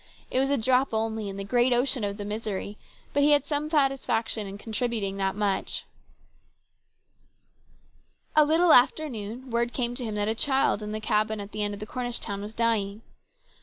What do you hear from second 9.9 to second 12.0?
to him that the child in the cabin at the end of